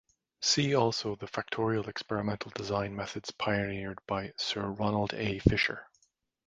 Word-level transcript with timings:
See 0.41 0.73
also 0.73 1.15
the 1.15 1.27
factorial 1.27 1.87
experimental 1.87 2.51
design 2.55 2.95
methods 2.95 3.29
pioneered 3.29 3.99
by 4.07 4.33
Sir 4.35 4.65
Ronald 4.65 5.13
A. 5.13 5.37
Fisher. 5.37 5.85